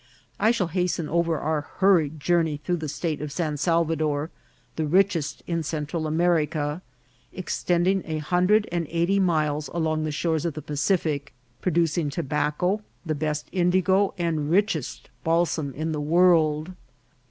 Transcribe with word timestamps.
I 0.39 0.49
shall 0.49 0.69
hasten 0.69 1.07
over 1.07 1.37
our 1.37 1.61
hurried 1.61 2.19
journey 2.19 2.57
through 2.57 2.77
the 2.77 2.89
State 2.89 3.21
of 3.21 3.31
San 3.31 3.55
Salvador, 3.57 4.31
the 4.75 4.87
richest 4.87 5.43
in 5.45 5.61
Central 5.61 6.07
America, 6.07 6.81
extending 7.31 8.01
a 8.07 8.17
hundred 8.17 8.67
and 8.71 8.87
eighty 8.89 9.19
miles 9.19 9.67
along 9.67 10.03
the 10.03 10.11
shores 10.11 10.43
of 10.43 10.55
the 10.55 10.61
Pacific, 10.63 11.33
producing 11.61 12.09
tobac 12.09 12.57
co, 12.57 12.81
the 13.05 13.13
best 13.13 13.47
indigo 13.51 14.15
and 14.17 14.49
richest 14.49 15.11
balsam 15.23 15.71
in 15.75 15.91
the 15.91 16.01
world. 16.01 16.71